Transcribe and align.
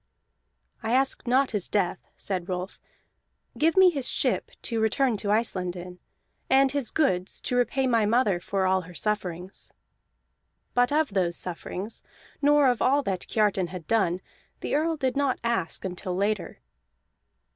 "I 0.81 0.93
ask 0.93 1.27
not 1.27 1.51
his 1.51 1.67
death," 1.67 1.99
said 2.17 2.49
Rolf. 2.49 2.79
"Give 3.55 3.77
me 3.77 3.91
his 3.91 4.09
ship 4.09 4.49
to 4.63 4.79
return 4.79 5.15
to 5.17 5.29
Iceland 5.29 5.75
in, 5.75 5.99
and 6.49 6.71
his 6.71 6.89
goods 6.89 7.39
to 7.41 7.55
repay 7.55 7.85
my 7.85 8.07
mother 8.07 8.39
for 8.39 8.65
all 8.65 8.81
her 8.81 8.95
sufferings." 8.95 9.69
But 10.73 10.91
of 10.91 11.09
those 11.09 11.37
sufferings, 11.37 12.01
nor 12.41 12.67
of 12.67 12.81
all 12.81 13.03
that 13.03 13.27
Kiartan 13.27 13.67
had 13.67 13.85
done, 13.85 14.21
the 14.61 14.73
Earl 14.73 14.97
did 14.97 15.15
not 15.15 15.37
ask 15.43 15.85
until 15.85 16.15
later. 16.15 16.61